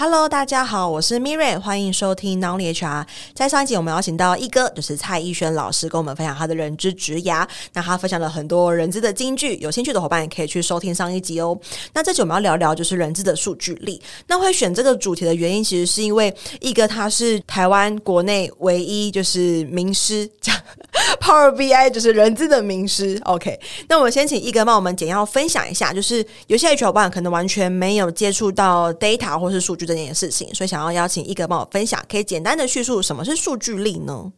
[0.00, 3.04] Hello，大家好，我是 Miriam，欢迎收听 n o n l y HR。
[3.34, 7.46] 在上一集，我们邀请到一哥，就是蔡奕轩老师，跟我们分享他的人资职涯。
[7.74, 11.54] 那他分享了很多人资的金句，有兴趣的伙伴也可以去收听上一集哦。
[11.92, 14.00] 那这集我们要聊聊就是人资的数据力。
[14.26, 20.56] 那会选这个主题的原因，其实是因为一哥他是台湾国内唯一就是名师，讲
[21.20, 23.20] Power BI 就是人资的名师。
[23.24, 29.89] OK，那我们先请一哥帮我们简要分享一下，就是有些 HR 伙伴可能完全没有接触到 data 或是数据。
[29.94, 34.32] 这件事情，所以想要邀请一哥帮我分享，可以简单的叙述什么是数据力呢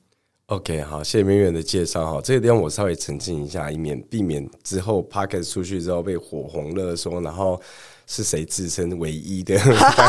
[0.47, 2.21] ？OK，好，谢谢明远的介绍哈。
[2.23, 7.61] 这个地方我稍微澄清一下，以免避免之后 Podcast 出去之后被火红热搜，然后
[8.07, 9.59] 是谁自称唯一的？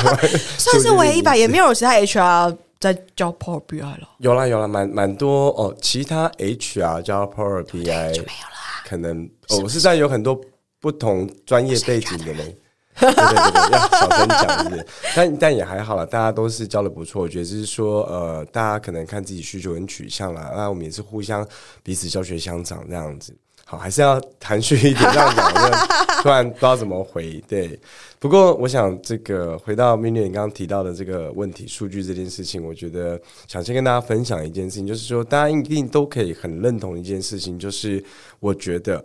[0.58, 4.10] 算是唯一吧，也没有其他 HR 在教 Power BI 了。
[4.18, 5.74] 有啦有啦，蛮蛮多哦。
[5.82, 10.40] 其他 HR 教 Power BI 就没有了，可能哦，我是在有很多
[10.82, 12.58] 不同专业背景的人。
[13.00, 17.22] 对对对，要小声讲一点， 但但也还好了，大家都是教的不错。
[17.22, 21.48] 我觉得就是说，呃，大家可能看自己需求跟取向啦，那我们也是互相
[21.82, 23.36] 彼此教学相长这样子。
[23.66, 25.88] 好，还是要含蓄一点这样讲，
[26.22, 27.42] 突然不知道怎么回。
[27.48, 27.80] 对，
[28.20, 38.04] 不过我想这个回到明年你刚刚提到的这个问题，数据这件事情，我觉得想先跟大家分享一件事情，就是说大家一定都可以很认同一件事情，就是
[38.42, 39.04] 我觉得，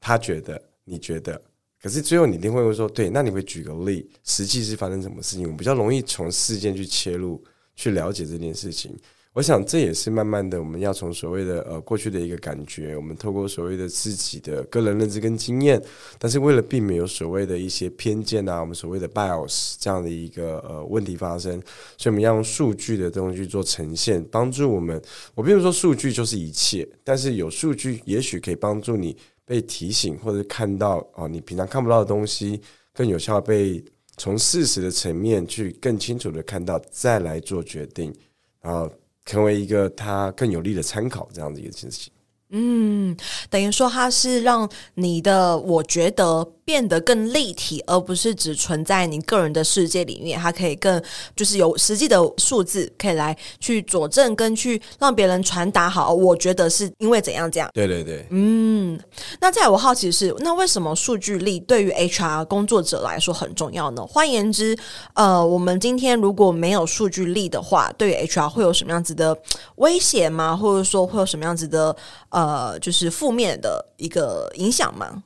[0.00, 1.38] 他觉得，你觉得。
[1.86, 5.44] 可是最后你一定会说，对，那你会举个例，实际是发生什么事情？
[5.44, 7.40] 我们比较容易从事件去切入，
[7.76, 8.92] 去了解这件事情。
[9.32, 15.80] 我想这也是慢慢的，我们要从所谓的呃过去的一个感觉，我们透过所谓的自己的个人认知跟经验，
[16.18, 21.52] 但是为了避免有所谓的一些偏见啊，我们所谓的 bias 这样的一个呃问题发生，
[21.96, 25.00] 所以我们要用数据的东西去做呈现，帮助我们。
[25.36, 29.16] 我并不是说数据就是一切，但是有数据也许可以帮助你。
[29.46, 32.60] 被提醒或者看到哦，你平常看不到的东西，
[32.92, 33.82] 更有效被
[34.18, 38.12] 从事实的层面去更清楚的看到，再来做决定，
[38.60, 38.90] 然后
[39.24, 42.12] 成为一个他更有利的参考，这样的一个事情。
[42.50, 43.16] 嗯，
[43.50, 50.38] 等于说它是让你的我觉得变得更立体，而不是只存在你个人的世界里面。
[50.38, 51.02] 它可以更
[51.34, 56.14] 就是有实际的数字可以来去佐证，跟去让别人传达好。
[56.14, 57.68] 我觉得是因为怎样这样？
[57.74, 58.24] 对对对。
[58.30, 58.98] 嗯，
[59.40, 64.06] 那在我好奇是，那为什么数据力对于 HR 工作者来说很重要呢？
[64.06, 64.76] 换言之，
[65.14, 69.36] 呃，我们今天如果没有数据力的话，对于 HR 会有什么样子的
[69.76, 70.56] 威胁吗？
[70.56, 71.94] 或者说会有什么样子的？
[72.36, 75.24] 呃，就是负面的一个影响吗？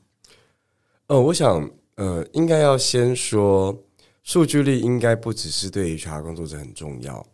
[1.08, 3.76] 呃，我想，呃，应该要先说，
[4.22, 7.26] 数据力应该不只是对 HR 工作者很重要。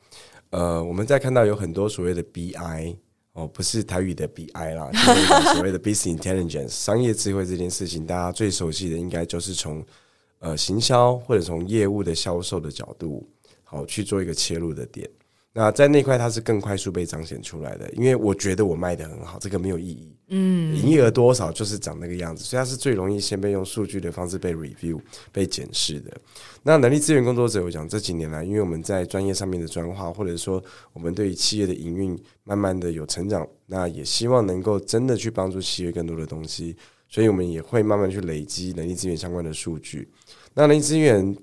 [0.48, 2.96] 呃，我们在看到有很多所谓的 BI
[3.34, 9.84] 哦，不是台语的 BI 啦，就是所谓的 Business Intelligence 商业智慧这件事情，大家最熟悉的应该就是从
[10.38, 13.28] 呃行销或者从业务的销售的角度，
[13.62, 15.06] 好去做一个切入的点。
[15.58, 20.14] 那在那块它是更快速被彰显出来的，因为我觉得我卖得很好，这个没有意义。
[20.28, 25.00] 嗯，营业额多少就是长那个样子，所以它是最容易先被用数据的方式被 review、
[25.32, 26.14] 被检视的。
[26.62, 30.62] 那人力资源工作者，我讲这几年来，因为我们在专业上面的专化，或者说
[30.92, 36.76] 我们对于企业的营运慢慢的有成长，那也希望能够真的去帮助企业更多的东西，
[37.08, 40.06] 所以我们也会慢慢去累积人力资源相关的数据。
[40.52, 41.34] 那人力资源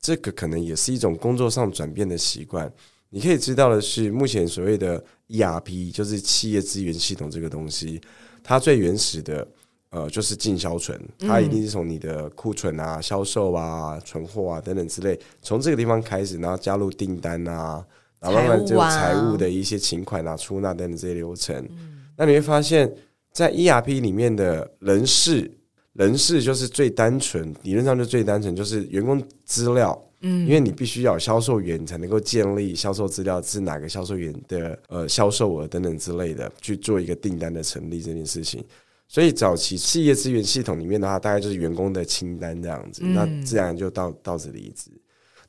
[0.00, 2.68] 这个可能也是一种工作上转变的习惯。
[3.12, 8.00] 你可以知道的是，目前所谓的 ERP 就是企业资源系统这个东西，
[8.42, 9.46] 它最原始的
[9.90, 17.84] 呃就是进销存，它一定是从你的库存啊、销售啊、存货啊等等之类，从这个地方开始，然后加入订单啊，
[18.20, 21.68] 然后慢慢就财务的一些请款啊、出纳等等这些流程。
[22.16, 22.94] 那你会发现
[23.32, 25.50] 在 ERP 里面的人事，
[25.94, 30.00] 人事就是最单纯，理论上就最单纯，就是员工资料。
[30.22, 38.64] 嗯，因为你必须要有销售员，你才能够建立销售资料，是哪个销售员的呃销售额等等之类的，去做一个订单的成立这件事情。
[39.08, 44.90] 所以早期企业资源系统里面的话，大概就是员工的清单这样子，那自然就到到此离职，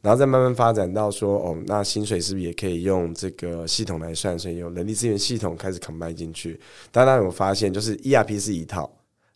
[0.02, 4.40] 然后再慢慢发展到说，哦，那薪水是不是也可以用这个系统来算？
[4.40, 6.60] 所以用人力资源系统开始 combine 进去。
[6.92, 8.90] 大家有发现，就是 ERP 是一套，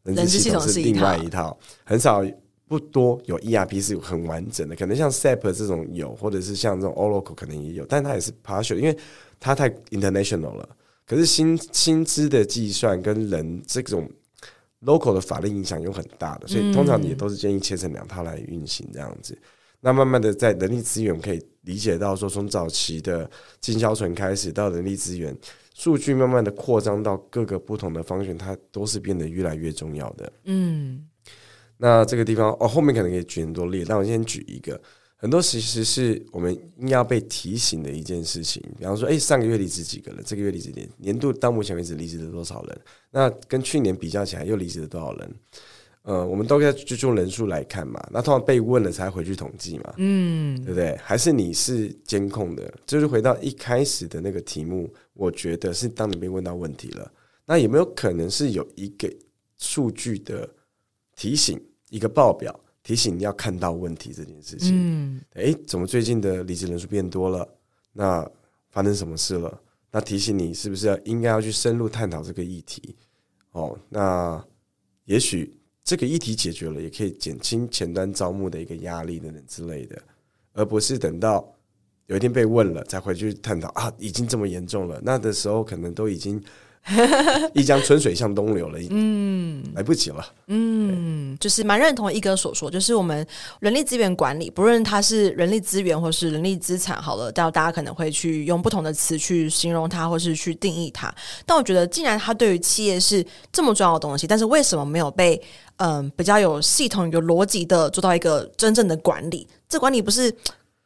[0.04, 2.25] 人力系统是另外一套，很少。
[2.67, 8.97] 不多有 ERP 是很完整的，可能像 SAP 这种有，或者是像这种 Oracle 可能也有，但它也是 partial，因为
[9.39, 10.67] 它太 international 了。
[11.06, 14.09] 可是薪薪资的计算跟人这种
[14.81, 19.38] local 的法律影响有很大的，所以通常也都是建议切成两套来运行这样子。
[19.81, 23.29] 那慢慢的在人力资源可以理解到说，从早期的
[23.61, 25.38] 进销存开始到人力资源
[25.75, 30.33] 数据，慢慢的扩张到各个不同的方向，它都是变得越来越重要的。
[30.45, 31.06] 嗯。
[31.77, 34.80] 那这个地方哦，后面可能可以举很多例，但我先举一个。
[35.18, 38.62] 很多其实是我们应该要被提醒的一件事情。
[38.77, 40.22] 比方说，哎，上个月离职几个人？
[40.25, 42.81] 这个月离职年年度到目前为止离职了多少人？
[43.12, 45.36] 那跟去年比较起来，又离职了多少人？
[46.04, 48.06] 呃，我们都要就用人数来看嘛。
[48.12, 50.95] 那通常被问了才回去统计嘛，嗯，对不对？
[50.98, 52.71] 还是你是监控的？
[52.86, 57.12] 就是回到一开始的那个题目，我觉得是当你被问到问题了，
[57.45, 59.12] 那有没有可能是有一个
[59.57, 60.48] 数据的
[61.15, 61.59] 提醒，
[61.89, 64.71] 一个报表提醒你要看到问题这件事情？
[64.73, 67.47] 嗯，诶，怎么最近的离职人数变多了？
[67.94, 68.29] 那
[68.69, 69.62] 发生什么事了？
[69.91, 72.95] 那提醒你是不是要应该要去深入探讨这个议题？
[73.51, 74.45] 哦，那
[75.06, 75.57] 也许。
[75.88, 80.01] 这个议题解决了，也可以减轻前端招募的一个压力等等之类的，
[80.53, 81.47] 而不是等到
[82.07, 86.44] 有一天被问了才回去探讨啊，已经这么严重了，那的时候可能都已经。
[87.55, 93.25] 一江春水向东流了，嗯，来不及了，嗯，就是蛮认同一哥所说，就是我们
[93.59, 101.11] 人力资源管理，不论它是人力资源或是人力资产，好了，到大家可能会去用不同的词去形容它，或是去定义它。
[101.43, 105.41] 但我觉得，既然它对于企业是这么重要的东西，但是为什么没有被
[105.77, 109.47] 嗯比较有系统、有逻辑的做到一个真正的管理？
[109.67, 110.31] 这管理不是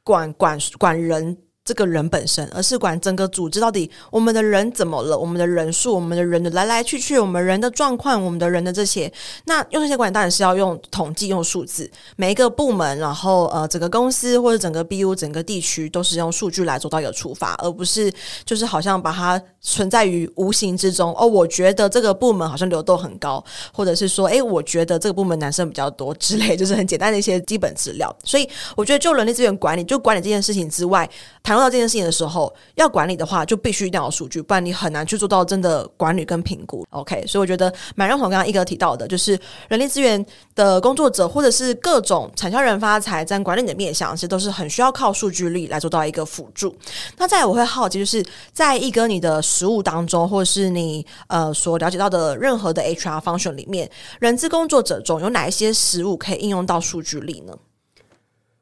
[0.04, 1.38] 管管管人。
[1.70, 9.12] 这个人本身，而是管整个组织到底我们的人怎么了，我们的人数，我们的人的来来去去，我们人的状况，我们的人的这些，
[9.46, 18.12] 那用这些管理当然是要用统计、用数字，每一个部门，然后呃，整个公司或者整个 BU、整个地区都是用数据来做到一个处罚，而不是
[18.44, 21.14] 就是好像把它存在于无形之中。
[21.16, 28.12] 哦，我觉得这个部门好像流动很高，或者是说，哎，我觉得这个部门男生比较多之类，就是很简单的一些基本资料。
[28.24, 31.08] 所以我觉得，就人力资源管理，就管理这件事情之外，
[31.44, 31.59] 谈。
[31.60, 36.86] 做到这件事情的时候，要管理的话，就必须一定要有数据，不然你很难去做到真的管理跟评估。
[36.92, 40.26] OK，所以我觉得蛮认同刚刚一哥提到的，就是人力资源
[40.56, 46.74] 的工作者，或者是各种产销人发财在管理的面向，其实都是很需要靠数据力来做到一个辅助。
[47.18, 53.92] 那再来我会好奇，就是在一哥你的实务当中，或者是你呃所了解到的任何的 HR function 里面，
[54.22, 57.54] 人资工作者中有哪一些实务可以应用到数据力呢？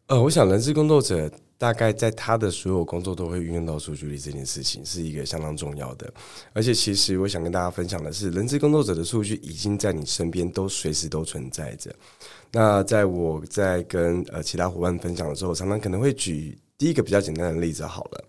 [0.07, 1.29] 呃，我想人资工作者。
[1.57, 6.13] 大概在他的所有工作都会运用到数据力这件事情，是一个相当重要的。
[6.53, 11.91] 而且，其实我想跟大家分享的是，人资工作者的数据已经在你身边，都随时都存在着。
[12.51, 18.23] 那在我在跟呃其他伙伴分享的时候，常常可能会举第一个比较简单的例子好了，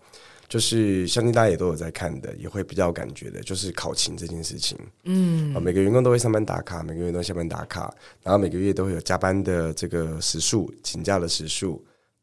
[0.47, 4.75] 就是相信大家也都有在看的，也会比较有感觉的，就是考勤这件事情。
[5.03, 7.93] 嗯，每个员工都会上班打卡，每个月都下班打卡，
[8.23, 11.79] 然后每个月都会有加班的这个时数、请假的时数。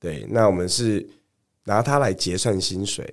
[0.07, 1.05] 对，那我们是
[1.65, 3.13] 拿它来结算薪水，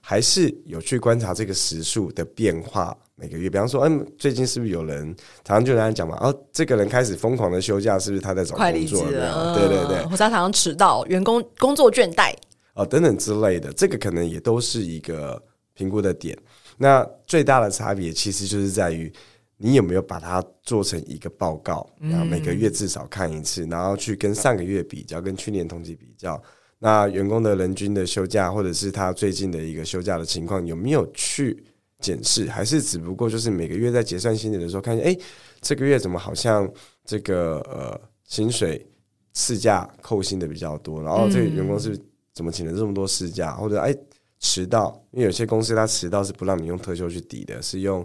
[0.00, 2.96] 还是有去观察这个时数的变化？
[3.16, 5.12] 每个月，比方说，嗯，最近是不是有人
[5.42, 6.16] 常常就在讲嘛？
[6.20, 9.02] 哦，这个人开始疯狂的休假，是不是他在找工作？
[9.10, 12.32] 对对对，或者常常迟到，员工工作倦怠，
[12.74, 15.42] 哦，等等之类的，这个可能也都是一个
[15.74, 16.38] 评估的点。
[16.78, 19.12] 那最大的差别其实就是在于。
[19.62, 21.88] 你有没有把它做成一个报告？
[22.00, 26.42] 然后每个月至少看一次，然后去跟上个月比较，跟去年同期比较。
[26.80, 31.64] 那员工的人均的休假，或者是他最近的一个休假的情况，有没有去
[32.00, 32.48] 检视？
[32.48, 35.16] 还是只不过就是每个月在结算薪水的时候，看见哎，
[35.60, 36.68] 这个月怎么好像
[37.04, 38.84] 这个呃薪水
[39.32, 41.00] 事假扣薪的比较多？
[41.00, 41.96] 然后这个员工是
[42.34, 43.52] 怎么请了这么多事假？
[43.52, 43.96] 或者哎
[44.40, 45.00] 迟到？
[45.12, 48.04] 因为有些公司他迟到是不让你用特休去抵的，是用。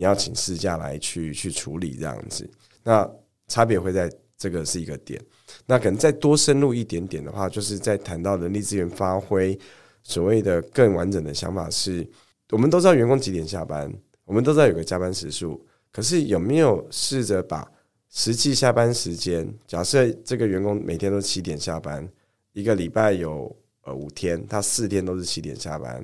[0.00, 2.48] 你要请事假来去去处理这样子，
[2.82, 3.06] 那
[3.48, 5.22] 差别会在这个是一个点。
[5.66, 9.58] 那可能再多深入一点点的话，就是在谈到人力资源发挥
[10.02, 12.08] 所谓的更完整的想法是，
[12.48, 13.92] 我们都知道员工几点下班，
[14.24, 17.70] 我们都知道有个加班时数，可是有没有试着把
[18.08, 22.08] 实际下班时间，假设这个员工每天都七点下班，
[22.54, 26.02] 一个礼拜有呃五天，他四天都是七点下班，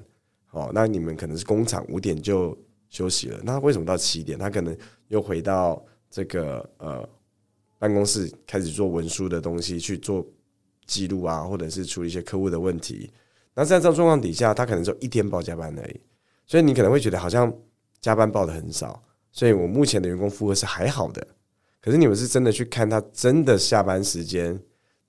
[0.50, 2.54] 哦，那你们可能是工厂五点就。
[2.88, 4.38] 休息了，那为什么到七点？
[4.38, 4.76] 他可能
[5.08, 7.08] 又回到这个呃
[7.78, 10.26] 办公室，开始做文书的东西，去做
[10.86, 13.12] 记录啊，或者是处理一些客户的问题。
[13.54, 16.00] 那在这种状况底下，他可能就一天报加班而已。
[16.46, 17.52] 所以你可能会觉得好像
[18.00, 19.02] 加班报的很少。
[19.32, 21.26] 所以我目前的员工负荷是还好的。
[21.80, 24.58] 可是你们是真的去看他真的下班时间？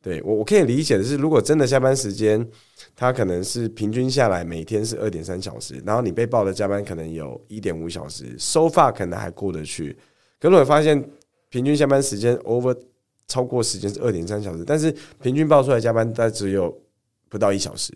[0.07, 2.49] 对，我我可以理解的是，如果真的下班时间，
[2.95, 9.97] 他可能是平均下来每天是二点三小时，然后你被报的加班可能有一点五小时，so far 可能还过得去。
[10.39, 11.03] 可是我发现
[11.49, 12.73] 平均下班时间 over
[13.27, 16.73] 超过时间是二点三小时，但是平均报出来加班它只有
[17.27, 17.93] 不到一小时，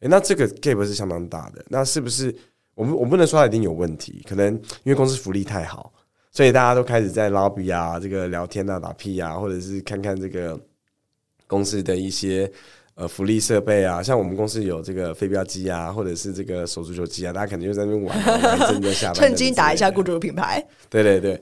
[0.00, 1.64] 诶，那这个 gap 是相当大的。
[1.68, 2.34] 那是不是
[2.74, 4.20] 我们我不能说他一定有问题？
[4.28, 5.92] 可能因为公司福利太好，
[6.32, 10.60] 所以大家都开始在 lobby 啊，这个聊天啊，打屁啊，或者是看看这个。
[11.46, 12.50] 公司的一些
[12.94, 20.66] 呃福利设备啊，像我们公司有这个飞镖机啊，或者是这个手足球机啊，大家肯定就在那边玩，真的下班趁机打一下雇主的品牌。
[20.88, 21.40] 对对对，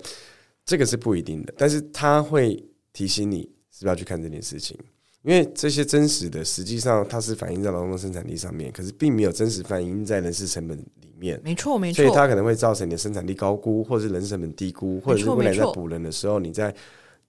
[0.65, 4.79] 这个是不一定的，但是他会提醒你是不是要去看这件事情。
[5.23, 11.41] 因为这些真实的，实际上它是反映在劳动生产力上面，可是并没有真实反映在人事成本里面。
[11.43, 12.05] 没错，没错。
[12.05, 16.75] 所以它可能会造成你的生产力高估，或者是人事成本低估，或者是未来在补人的时候，你在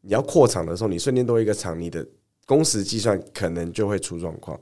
[0.01, 2.05] 你要扩厂的时候，你瞬间多一个厂，你的
[2.45, 4.59] 工时计算可能就会出状况。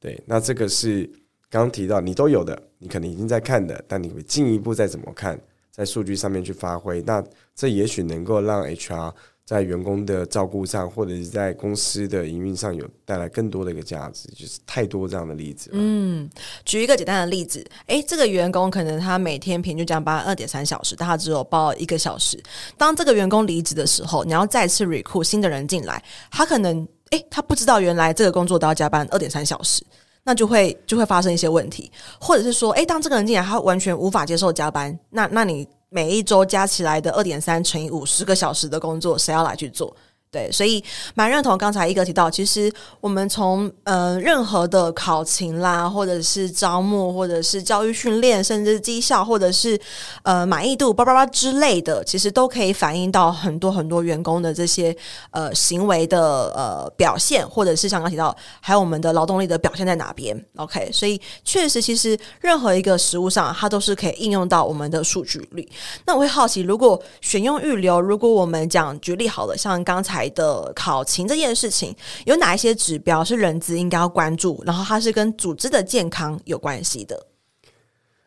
[0.00, 1.04] 对，那这个是
[1.50, 5.38] 刚刚提到你都有的，你可能已经在看的，但你会进一步再怎么看，
[5.70, 7.22] 在数据上面去发挥，那
[7.54, 9.12] 这也许能够让 HR。
[9.48, 15.70] 在员工的照顾上，或者是在公司的营运上有带来更多的一个价值，就是太多这样的例子。
[15.72, 16.28] 嗯，
[16.66, 22.38] 举一个简单的例子，诶，这个员工可能他每天平均加班二点三小时，但他只有报一个小时。
[22.76, 29.84] 当这个员工离职的时候，你要再次 recruit 新的人进来，他可能诶，他不知道原来这个工作都要加班二点三小时，
[30.24, 35.66] 那就会就会发生一些问题，或者是说，诶，当这个人进来，他完全无法接受加班，那那你。
[35.90, 39.96] 每一周加起来的二点三乘以五十个小时的工作，谁要来去做？
[40.30, 42.70] 对，所以蛮认同刚才一哥提到，其实
[43.00, 49.80] 我们从呃任何的考勤啦，或者是招募，或者是教育训练，甚至绩效，或者是
[50.24, 54.94] 呃满意度，叭叭叭之类的，其实都可以反映到很多很多员工的这些
[55.30, 56.20] 呃行为的
[56.54, 65.66] 呃表现，或者是像刚提到，还有我们的劳动力的表现在哪边？OK，所以确实，其实任何一个实务上，它都是可以应用到我们的数据里。
[66.04, 70.17] 那我会好奇，如果选用预留，如果我们讲举例好了，像刚才。
[70.30, 71.94] 的考勤这件事情，
[72.24, 74.62] 有哪一些指标是人资应该要关注？
[74.64, 77.26] 然后它是跟组织的健康有关系的。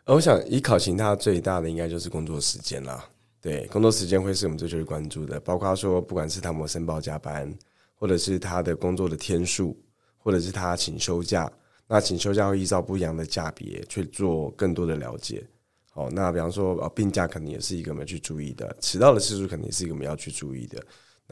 [0.05, 3.03] 我想以考勤，它最大的应该就是工作时间啦。
[3.39, 7.51] 对，工作时间会是我们最最关注的，包括说不管是他们申报加班，
[7.95, 9.75] 或者是他的工作的天数，
[10.17, 11.51] 或者是他请休假。
[11.87, 15.45] 那请休假会依照不一样的价别去做更多的了解。
[15.89, 20.81] 好，那比方说呃病假肯定也是一个我们要去注意的，迟到的次数肯定是一个我们要去注意的。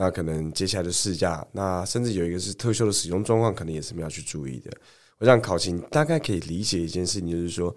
[0.01, 4.71] 那可能接下来的试驾，那甚至有一个是特修的使用状况，可能也是我们要去注意的。
[5.17, 7.75] 我想考勤大概可以理解一件事情，就是说，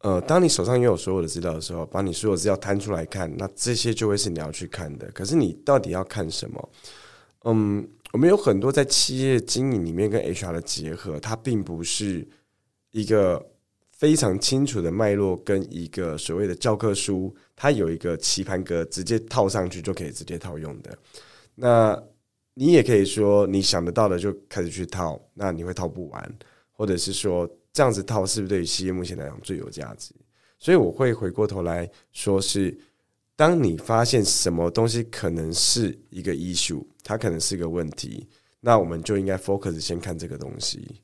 [0.00, 5.10] 呃，当你手上拥有所有的资料的时候，把你所有资料摊出来看，那这些就会是你要去看的。
[5.12, 6.70] 可是你到底要看什么？
[7.44, 12.28] 嗯，我们有很多在企业经营里面跟 HR 的结合，它并不是
[12.90, 13.42] 一个
[13.90, 20.98] 非常清楚的脉络，跟一个所谓的教科书，它有一个棋盘格，直接套上去就可以直接套用的。
[21.54, 22.02] 那
[22.54, 26.38] 你也可以说，你想得到的就开始去套，那你会套不完，
[26.72, 30.14] 或者是说这样子套是不是对于企业目前来讲最有价值？
[30.58, 32.76] 所以我会回过头来说是，
[33.34, 38.28] 当你发现什么东西可能是一个异数它可能是一个问题，
[38.60, 41.00] 那我们就应该 focus 先看这个东西。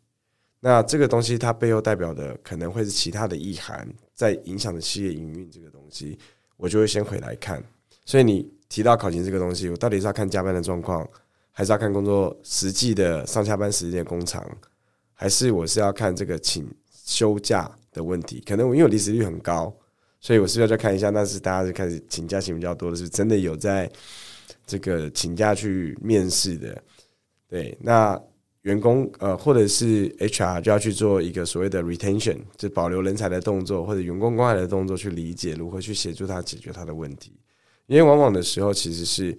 [0.60, 6.18] 那这个东西它背后代表的可能会是其他的意涵，在影响的企业营运这个东西，
[6.56, 7.60] 我就会先回来看。
[8.04, 8.48] 所以你。
[8.70, 11.06] 提到考勤这个东西，我到底是要看加班的状况，
[11.50, 14.42] 还是要看工作实际的上下班时间工长，
[15.12, 16.66] 还是我是要看这个请
[17.04, 18.42] 休假的问题？
[18.46, 19.74] 可能我因为我离职率很高，
[20.20, 21.10] 所以我是不是要再看一下？
[21.10, 23.90] 那是大家就开始请假请比较多的，是真的有在
[24.64, 26.80] 这个请假去面试的？
[27.48, 28.18] 对，那
[28.62, 37.32] 员工呃或者是 HR 就要去做一个所谓的 retention，就保留人才的动作，或者员工关怀的动作，去理解如何去协助他解决他的问题。
[37.90, 39.36] 因为往往的时候，其实是，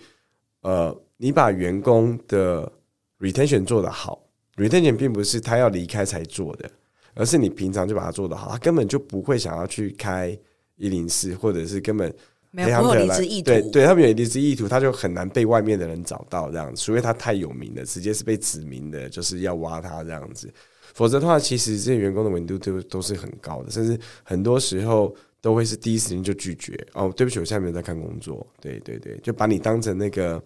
[0.60, 2.70] 呃，你把员工的
[3.18, 4.22] retention 做得好
[4.58, 6.70] ，retention 并不是他要离开才做的，
[7.16, 10.38] 而是你平常就把它做得好，他根本就不会想要去开
[10.76, 12.14] 一零四，或者是根本
[12.52, 20.54] 没有离职意图，对对，他们有离职意图，他就很难被外面的人找到这样子，除非他太有名了，直接是被指名的，就是要挖他这样子，
[20.94, 25.16] 否则的话，其实这些员工的稳定度都都是很高的，甚至很多时候。
[25.42, 28.46] 都会是第一时间就拒绝哦，对不起，我现在没有在看工作。
[28.62, 30.42] 对对对，就把你当成那个，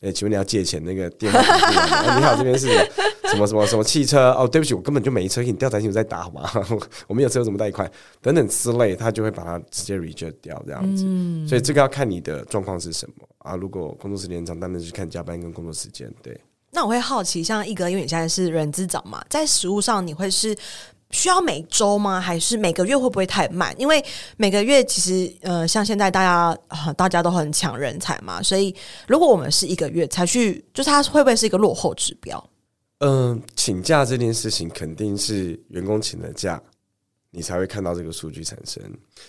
[0.00, 2.16] 呃，请问你要借钱那个电话、 哦？
[2.18, 2.66] 你好，这边是
[3.24, 4.30] 什么什么什么汽车？
[4.32, 6.50] 哦，对不起，我根本就没车，给你调查清楚再打好吗？
[7.06, 7.90] 我们有车，怎么贷款？
[8.22, 11.04] 等等之类，他就会把它直接 reject 掉这样子。
[11.06, 13.54] 嗯、所以这个要看你的状况是什么啊。
[13.54, 16.10] 如果工作时间长，当然是看加班跟工作时间。
[16.22, 16.40] 对，
[16.70, 20.56] 那我会好奇，像一哥，因为你现在是人资长嘛，在实务上你会是。
[21.10, 22.20] 需要每周吗？
[22.20, 23.74] 还是每个月会不会太慢？
[23.78, 24.04] 因为
[24.36, 28.74] 每个月其实，呃，像现在大家、呃、大家都很抢人才嘛，所以
[29.06, 32.50] 如果我们是一个月才去，就是它会不会是一个落后指标？
[33.00, 36.60] 嗯、请假这件事情肯定是员工请了假，
[37.30, 38.82] 你才会看到这个数据产生。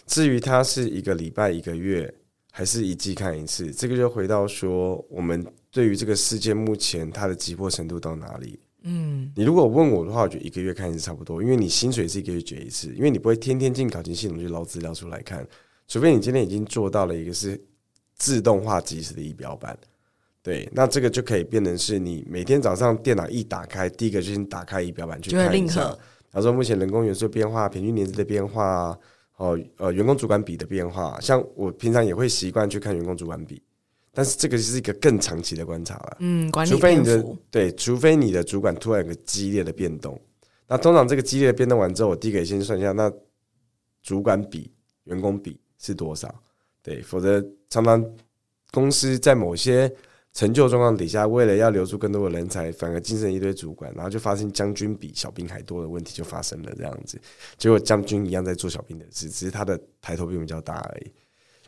[0.05, 2.12] 至于它是一个礼拜、一个月，
[2.51, 8.59] 还是一季看一次，这个就回到说，我们对于这个事件目前它的急迫程度到哪里？
[8.83, 15.45] 嗯，你如果问我的话，我觉得一个月看一次差不多，因为你薪水是一个月结一次，因为你不会天天进考勤系统去捞资料出来看，
[15.88, 17.59] 除非你今天已经做到了一个是
[18.15, 19.77] 自动化即时的仪表板。
[20.41, 25.81] 对，那这个就可以变成是你每天早上电脑一打开，第一个就先打开仪表板去看一下，
[26.31, 28.98] 然后说目前人工元素变化、平均年资的变化，
[29.36, 31.19] 哦，呃，员工主管比的变化。
[31.19, 33.62] 像我平常也会习惯去看员工主管比，
[34.19, 36.17] 但是这个是一个更长期的观察了。
[36.19, 40.19] 嗯，管理除非你的对，除非你的主管突然有个激烈的变动，
[40.67, 43.09] 那通常这个激烈的变动完之后，我第一个先算一下，那
[44.03, 44.69] 主管比
[45.05, 46.35] 员工比是多少？
[46.83, 48.05] 对，否则常常
[48.71, 49.89] 公司在某些
[50.33, 56.73] 成就状况底下，为了要留住更多的人才，反而晋升一堆主管，然后就发生将军比小兵还多的问题就发生了。
[56.75, 57.17] 这样子，
[57.57, 61.11] 结果将军一样在做小兵的事，只是他的抬头比我们较大而已。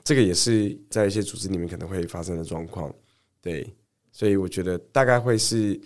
[0.03, 2.93] 这个也是在一些组织里面可能会发生的状况。
[3.41, 3.67] 对，
[4.11, 5.79] 所以我觉得大概会是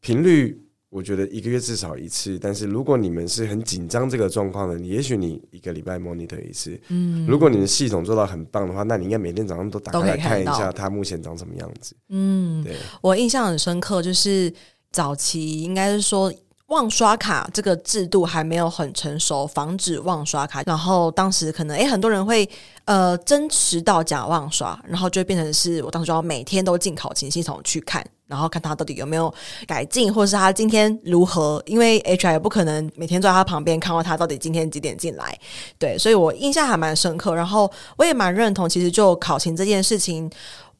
[0.00, 0.58] 频率。
[0.88, 6.78] 我觉得一个月至少一次，但是如果你们是很紧张这个状况的，你也许你一个礼拜 monitor 一次。
[6.88, 11.96] 嗯，如果你的系统做到很棒的话，那你应该每天早上都打开来看一下它目前长什么样子。
[12.10, 14.52] 嗯，对，我印象很深刻，就是
[14.90, 16.30] 早期应该是说。
[16.72, 20.62] 忘刷卡这个制度还没有很成熟，防止忘刷卡。
[20.64, 22.48] 然后当时可能诶，很多人会
[22.86, 29.32] 呃真迟到假忘刷，然后就变成是我当时要每天都进考勤系统去看，然后看他到底有没有
[29.66, 31.62] 改进，或者是他今天如何。
[31.66, 35.38] 因为 HR 也不可能每天坐在他旁边看到他到底今天几点进来，
[35.78, 37.34] 对，所以我印象还蛮深刻。
[37.34, 40.30] 然后我也蛮认同，其实就考勤这件事情。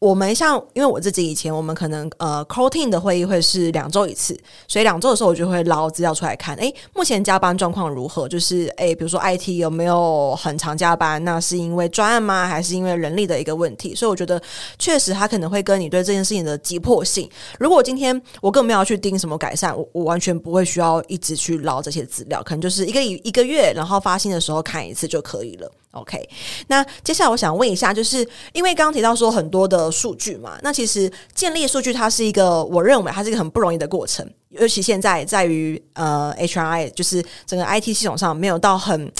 [0.03, 8.29] 我们像，因为我自己以前，我们可能呃 core team 的会议会是两周一次，所以两周的时候我就会捞资料出来看，诶，目前加班状况如何？
[8.29, 11.23] 就是诶，比如说 IT 有没有很常加班？
[11.23, 12.49] 那是因为专案吗？
[12.49, 13.95] 还是因为人力的一个问题？
[13.95, 14.43] 所以我觉得
[14.77, 17.31] 确实他可能会跟你对这件事情的急迫性。
[17.61, 25.71] 如果今天我更没有去盯什么改善，我我完全不会需要一直去捞这些资料，可能就是一个一个月，然后发薪的时候看一次就可以了。
[25.93, 26.29] OK，
[26.69, 39.13] 那接下来我想问一下，就是因为刚刚提到说很多的数据嘛，那其实建立数据它是一个，我认为它是一个很不容易的过程，尤其现在在于呃 HRI，就是整个 IT 系统上没有到很，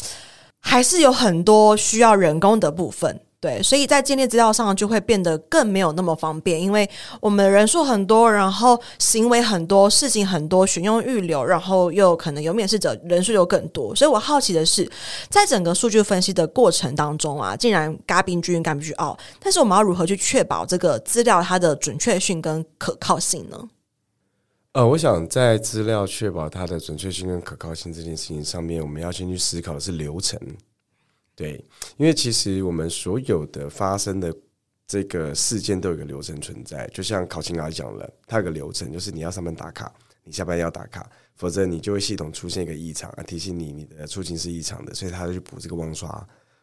[0.61, 3.21] 还是有很多需要人工的部分。
[3.43, 6.89] 对，所以在建立资料上就会变得更没有那么方便，因为
[7.21, 14.89] 我们人数很多，然后行为很多，事情很多，选用预留，然后又可能有面试者人数又更多，所以我好奇的是，
[15.29, 23.59] 在整个数据分析的过程当中啊，竟然嘎宾君嘎宾君哦，但是我们要如何去确保这个资料它的准确性跟可靠性呢？
[24.75, 30.39] 呃，我想在资料确保它的准确性跟可靠性这件事情上面，我们要先去思考的是流程。
[31.35, 31.65] 对，
[31.97, 34.35] 因为其实我们所有的发生的
[34.87, 39.91] 这个事件都有个流程存在，就像考勤老师讲了，它有个流程，就是你要上班打卡，
[40.25, 46.09] 你下班要打卡，否则你就会系统出现一个异常啊，提醒你你的出勤是异常的，所以他要去补这个忘刷，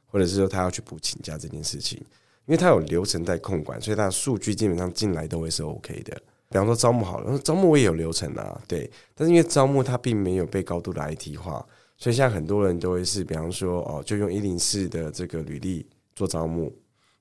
[0.05, 1.97] 或者是说他要去补请假这件事情，
[2.45, 6.15] 因为他有流程在控管，所以他的数据基本上进来都会是 OK 的。
[6.49, 11.65] 比方说招募好了，招募我也有流程啊，对，但是因为招募它并没有被高度的 IT 化。
[11.99, 15.85] 所以现在很多人都会是，比方说哦，就用一零四的这个履历
[16.15, 16.73] 做招募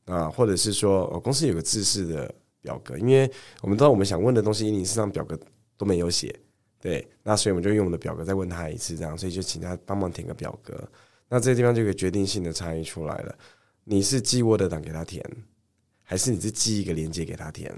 [0.05, 3.29] 啊，或者是说哦，公司有个制式的表格，因为
[3.61, 5.37] 我们知道我们想问的东西一零四上表格
[5.77, 6.33] 都没有写，
[6.81, 10.89] 对，那所以我们就用我们的表格再问他一次，这样，所以就请他帮忙填个表格。
[11.29, 13.37] 那这个地方就有个决定性的差异出来了，
[13.83, 15.23] 你是寄 Word 档给他填，
[16.05, 17.75] 还是你是寄一个链接给他填？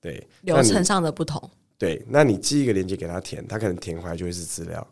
[0.00, 1.50] 对，流程上的不同。
[1.76, 4.86] 对，那你寄一个链接给他填，他可能填回来就会是资料。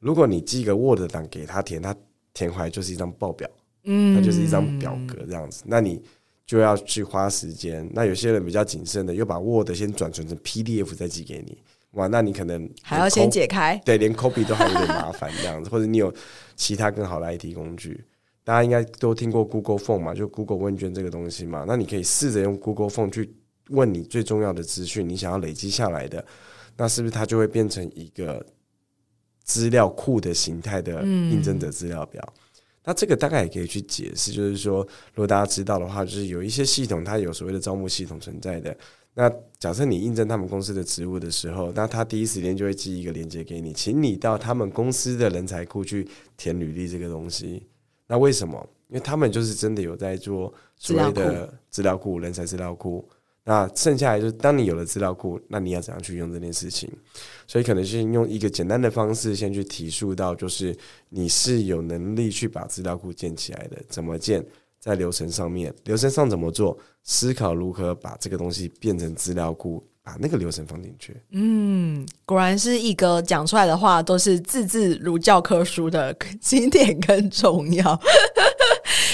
[0.00, 1.94] 如果你寄一个 Word 档给他填，他
[2.34, 3.48] 填回来就是一张报表，
[3.84, 5.62] 嗯，那就是一张表格这样子。
[5.66, 6.02] 那你
[6.46, 7.88] 就要去花时间。
[7.92, 11.58] 那有些人比较谨慎的，又把 Word 先转存成 PDF 再寄给你，
[11.92, 15.68] 哇，那你可能还要先解开，对，连 copy 都还有点麻烦这样子。
[15.70, 16.12] 或者你有
[16.56, 18.02] 其他更好的 IT 工具，
[18.42, 21.64] 大家应该都听过 Google Form 嘛，就 Google 问卷这个东西嘛。
[21.68, 23.34] 那你可以试着用 Google Form 去
[23.68, 26.24] 问你最重要的资讯，你想要累积下来的，
[26.76, 28.42] 那是不是它就会变成一个？
[29.50, 38.76] 资料库的形态的应征者资料表，嗯，那这个大概也可以去解释，就是说，如果大家知道的话，就是有一些系统它有所谓的招募系统存在的。
[39.14, 47.66] 那假设你应征他们公司的职务的时候，那他第一时间就会寄一个链接给你，请你到他们公司的人才库去填履历这个东西。
[48.06, 48.54] 那为什么？
[48.86, 53.04] 因为他们就是真的有在做所谓的资料库、人才资料库。
[53.44, 56.90] 那剩下来就是，当你有了资料库，那你要怎样去用这件事情？
[57.46, 60.76] 所以可能先用一个简单的方式，先去提述到，就是
[61.08, 63.76] 你是有能力去把资料库建起来的。
[63.88, 64.44] 怎么建？
[64.78, 66.78] 在流程上面，流程上怎么做？
[67.02, 71.14] 思考如何把这个东西变成资料库，把那个流程放进去。
[71.32, 78.00] 嗯，果然是一哥讲出来的话都是字字如教科书的 经典跟重要。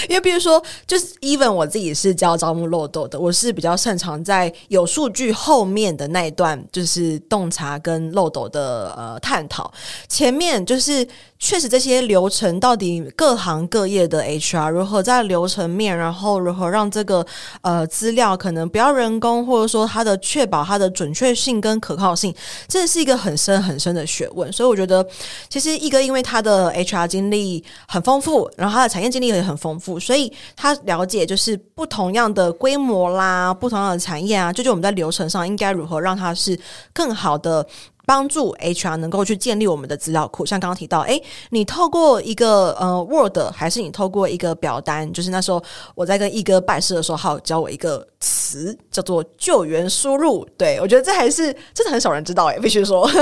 [0.07, 9.71] 因为比如说，就是 even 我自己是教招募漏斗的，我是比较擅长在有数据后面的那一段，就是洞察跟漏斗的呃探讨。
[10.07, 11.07] 前面就是
[11.39, 17.25] 确实这些流程到底各行各业的 HR 如何在流程面，然后如何让这个
[17.61, 22.33] 呃资料可能不要人工，或者说它的确保它的准确性跟可靠性，
[22.67, 24.51] 这是一个很深很深的学问。
[24.51, 25.05] 所以我觉得，
[25.47, 29.99] 其实一哥因为他的 HR 经历很丰富，然后他的产业经历也很丰富。
[29.99, 36.59] 所以他了解，就是不同样的规模啦，不同样的产业啊，就就我们在流程上应该如何让它是
[36.93, 37.65] 更好的
[38.07, 40.45] 帮助 HR 能够去建立我们的资料库。
[40.45, 45.11] 像刚刚提到，诶，你透过一个呃 Word，还是你透过一个表单？
[45.11, 45.61] 就是那时候
[45.93, 50.47] 我在跟一哥拜师的时候，他有教我一个词叫做救援输入。
[50.57, 53.09] 对，我觉得这还是真的很少人知道诶，必须说。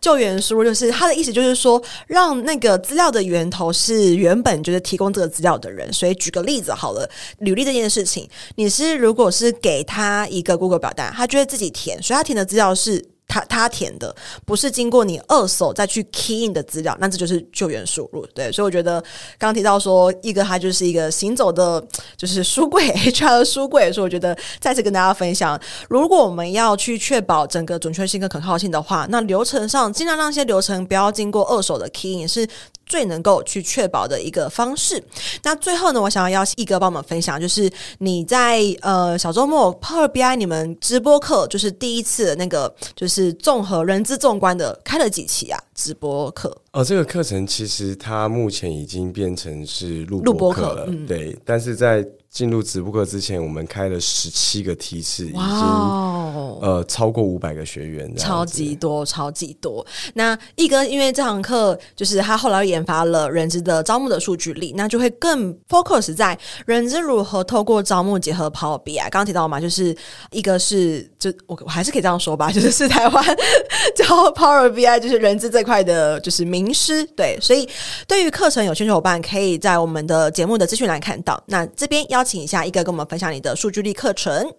[0.00, 5.92] 救援输入就是他的意思，就是说让那个资料的源头是原本就是提供这个资料的人。
[5.92, 13.15] 所以举个例子好了，履历这件事情，你是如果是给他一个 Google 表单，他就会自己填，所以他填的资料是。
[13.28, 18.24] 他他填的不是经过你二手再去 key in 的资料，那这就是救援输入。
[18.34, 19.00] 对，所以我觉得
[19.38, 21.84] 刚刚提到说，一个他就是一个行走的，
[22.16, 23.92] 就是书柜 HR 的书柜。
[23.92, 32.48] 所以我觉得再次跟大家分享，如果我们要去确保整个准确性跟可靠性的话，那流程上尽量让一些流程不要经过二手的 key in 是。
[32.86, 35.02] 最能够去确保的一个方式。
[35.42, 45.60] 那最后呢，我想要邀请一哥帮我们分享，就是你在呃小周末 Power BI 你们直播课，就是第一次的那个，就是综合人资纵观的开了几期啊？
[45.74, 46.56] 直播课？
[46.72, 52.06] 哦，这个课程其实它目前已经变成是录播课了，嗯、对，但是在。
[52.36, 59.86] 进入直播课之前，我们开了十七个梯次，已经 Wow 呃超过五百个学员，超级多，超级多。
[60.12, 68.98] 那一哥因为这堂课就是他后来研发了人资的招募的数据力，那就会更 focus 在人资如何透过招募结合 Power BI。
[68.98, 69.96] 刚刚提到嘛，就是
[70.30, 73.24] 一个是就我我还是可以这样说吧，就是是台湾
[73.96, 77.02] 教 Power BI 就是人资这块的就是名师。
[77.16, 77.66] 对，所以
[78.06, 81.42] 对于课程有兴趣伙伴，可以在我们的节目的资讯栏看到。
[81.46, 82.25] 那这边要。
[82.26, 84.52] 请一下一哥跟我们分享你的数据力课程。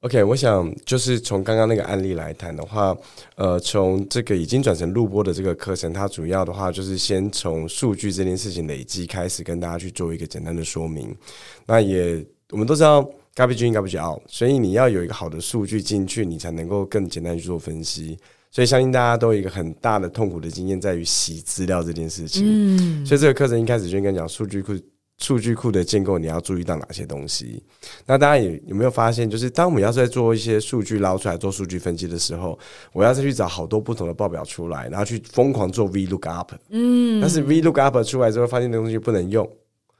[0.00, 2.94] OK，我想就是从刚刚那个案例来谈的话，
[3.36, 11.16] 呃，从这个已经转成录播的这个课程，它主要的话就是先从数据这件事情累积开始，跟大家去做一个简单的说明。
[11.64, 13.02] 那也我们都知道
[13.34, 18.18] ，garbage in garbage out，所以你要有一个好的数据进去，你才能够更简单去做分析。
[18.50, 22.44] 所以相信大家都有一个很大的痛苦的经验，在于洗资料这件事情。
[22.44, 24.74] 嗯，所以这个课程一开始就应该讲数据库。
[25.18, 27.62] 数据库的建构，你要注意到哪些东西？
[28.04, 32.58] 那大家有有没有发现，就是当我们要是在做一些数据捞出来做数据分析的时候，
[32.92, 36.46] 我要再去找好多不同的报表出来，然后去疯狂做 VLOOKUP。
[36.70, 39.48] 嗯，但是 VLOOKUP 出来之后，发现那东西不能用。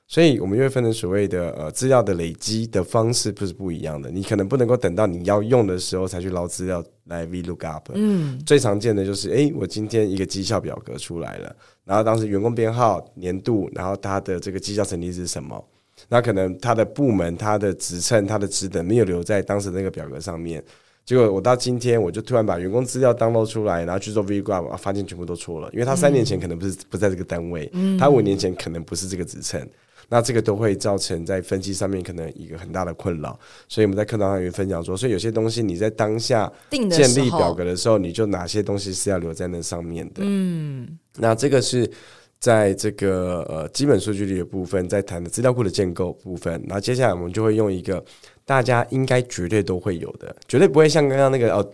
[0.06, 4.10] 所以，我们又会分成所谓的呃资料的累积的方式，不是不一样的。
[4.10, 7.82] 你可能不能够等到你要用的时候才去捞资料来 VLOOKUP。
[7.94, 15.64] 嗯，最常见的就是，诶，我今天一个绩效表格出来了，然后当时员工编号、年度，然后他的这个绩效成绩是什么？
[16.08, 20.62] 那可能他的部门、他的职称、他的职等没有留在当时那个表格上面。
[21.06, 29.66] 结果我到今天，我就突然把员工资料 download 出来，然后去做 VLOOKUP，发现全部都错了，因为他三年前可能不是不在这个单位，他五年前可能不是这个职称。
[30.08, 33.38] 那这个都会造成在分析上面可能一个很大的困扰，
[33.68, 40.20] 所以我们在课堂上也分享说，所以有些东西你在当下建立表格的时候，你就哪些东西是要留在那上面的。
[40.20, 41.90] 嗯，那这个是
[42.38, 46.62] 在这个呃基本数据里的部分，在谈的资料库的建构部分。
[46.66, 48.04] 然后接下来我们就会用一个
[48.44, 51.72] 大家应该绝对都会有的，绝对不会像刚刚那个哦，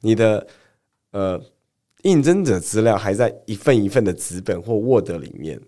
[0.00, 0.46] 你的
[1.10, 1.40] 呃
[2.02, 5.60] 应征者资料还在一份一份的纸本或 Word 里面。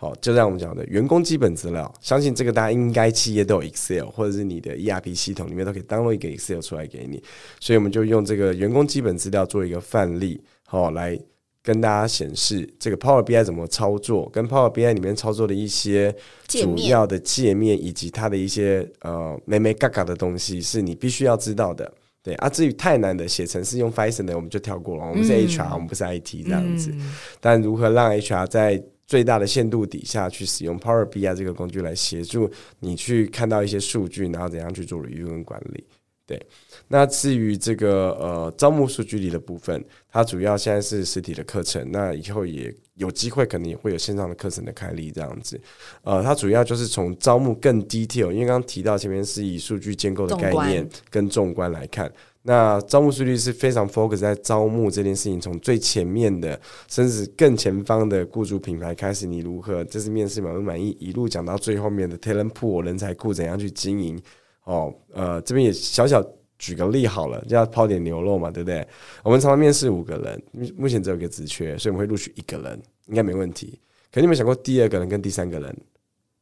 [0.00, 7.22] 好，就像我们讲的员工基本资料，相信这个大家应该企业都有 Excel，或者是你的 ERP 系统里面都可以 download 一个 Excel 出来给你。
[7.60, 11.20] 所以我们就用这个员工基本资料做一个范例，好，来
[11.62, 16.16] 跟大家显示这个 Power BI 怎么操作，跟 Power BI 里面操作的一些
[16.48, 21.92] 主要的界面，以及它的一些呃美眉嘎嘎的东西，是你必须要知道的。
[22.22, 25.04] 对啊，至于太难的写程式用 Python 的，我们就跳过了。
[25.04, 26.90] 我们是 HR，、嗯、我们不是 IT 这样子。
[26.94, 35.84] 嗯、但如何让 HR 在最大的限度底下去使用 Power BI 这个工具来协助你去看到一些数据，然后怎样去做 review 跟管理。
[36.24, 36.40] 对，
[36.86, 45.60] 那至于这个呃招募数据里的部分，它主要现在是实体的课程，那以后也有机会可能也会有线上的课程的开立这样子。
[46.02, 52.08] 呃，它主要就是从招募更 detail，因为刚刚提到前面是以数据建构的概念跟纵观来看，
[52.42, 64.20] 那招募速率是非常 focus 在招募这件事情，从最前面的，甚至更前方的雇主品牌开始，你如何这次面试满不满意，一路讲到最后面的 talent pool 人才库怎样去经营。
[64.64, 66.24] 哦，呃，这边也小小
[66.58, 68.86] 举个例好了，要抛点牛肉嘛，对不对？
[69.22, 70.42] 我们常常面试五个人，
[70.76, 73.78] 目前只有一个职缺，所以我们会录取一个人，应该没问题。
[74.12, 75.76] 可你有没有想过第二个人跟第三个人？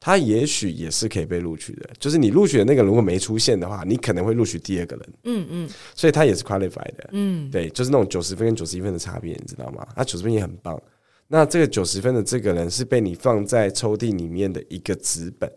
[0.01, 5.09] 他也许也是可以被录取的，就是你录取的那个如果没出现的话，你可能会录取第二个人。
[5.25, 7.11] 嗯嗯，所以他也是 qualified 的。
[7.13, 9.87] 嗯，对，就是那种九十分跟九十一分的差别，你知道吗？
[9.97, 10.81] 他九十分也很棒。
[11.27, 15.53] 那这个九十分的这个人是被你放在抽屉里面的一个纸本，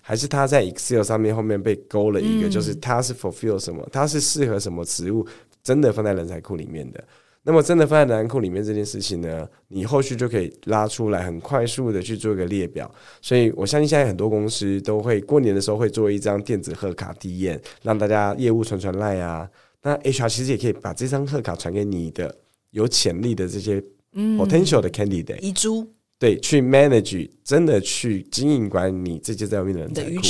[0.00, 5.24] 还是他在 Excel 上面后面被勾了一个，就是他是 fulfill 什么，他是适合什么职务，
[5.62, 7.04] 真的放在人才库里面的。
[7.44, 12.88] 那么真的放在人才库里面这件事情呢，你后续就可以拉出来，很快速的去做一个列表。
[13.20, 19.48] 所以我相信现在很多公司都会过年的时候会做一张电子贺卡递验，让大家业务传传赖啊。
[19.82, 22.32] 那 HR 其实也可以把这张贺卡传给你的
[22.70, 23.82] 有潜力的这些
[24.14, 25.84] potential 的 candidate，遗珠，
[26.20, 30.22] 对，去 manage 真的去经营管理这些在外面的人才库，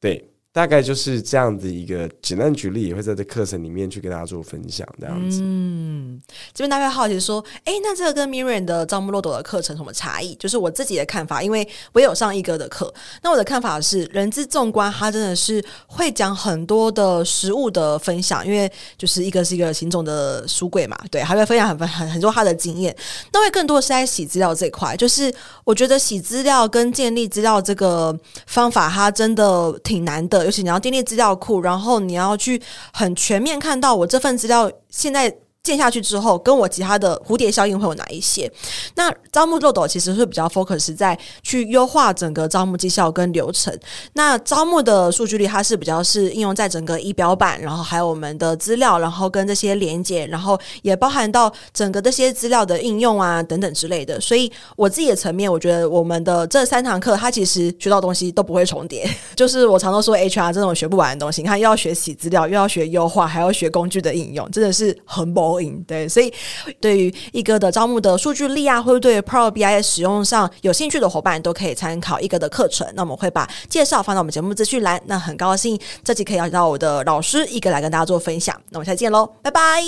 [0.00, 0.24] 对。
[0.52, 5.38] 大概就是这样子一个简单举例，也会在这课程里面去跟大家做分享，这样子。
[5.40, 6.20] 嗯，
[6.52, 10.34] 这边大家好奇说，哎、那这个跟 Miriam 的招募漏斗的课程什么差异？
[10.34, 12.92] 就是我自己的看法，因为我也有上一哥的课。
[13.22, 22.94] 那我的看法是，人资纵观他真的是会讲很多的实物的分享，因为就是一个是一个行总的书柜嘛，对，还会分享很很很多他的经验。
[23.32, 25.32] 那会更多是在洗资料这一块，就是
[25.62, 30.39] 我觉得洗资料跟建立资料这个方法，它真的挺难的。
[30.44, 32.60] 尤其你要订立资料库，然后你要去
[32.92, 35.36] 很全面看到我这份资料现在。
[35.62, 38.50] 建下去之后，跟我其他的蝴蝶效应会有哪一些？
[38.94, 43.76] 那招募漏斗其实是比较 focus 在去优化整个招募绩效跟流程。
[44.14, 54.18] 那招募的数据率，它是比较是应用在整个仪表板，然后还有我们的资料，然后跟这些连接，然后也包含到整个这些资料的应用啊等等之类的。
[54.18, 59.06] 所以我自己的层面，我觉得我们的这三堂课，它其实学到东西都不会重叠。
[59.36, 65.49] 就是我常都说 HR 这种学不完的东西，你看又要学洗资料，又要学优化，还要学工具的应用，真的是很猛。
[65.86, 66.32] 对，所以
[66.80, 72.86] 对于一哥的招募的数据力啊，或者对 Pro BI 使用上有兴趣的伙伴，都可以参考一哥的课程。
[72.94, 75.00] 那我们会把介绍放到我们节目资讯栏。
[75.06, 78.54] 那很高兴这期可以邀请到我的老师一哥来跟大家做分享。
[78.70, 79.82] 那我们下次见喽，拜拜！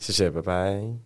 [0.00, 1.05] 谢谢，拜拜。